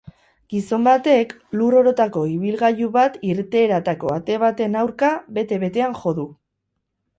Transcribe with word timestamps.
Gizon 0.51 0.85
batek 0.87 1.35
lur 1.59 1.77
orotako 1.81 2.23
ibilgailu 2.31 2.89
bat 2.97 3.21
irteeratako 3.33 4.11
ate 4.17 4.41
baten 4.47 4.81
aurka 4.83 5.13
bete-betean 5.39 5.97
jo 6.03 6.19
du. 6.23 6.29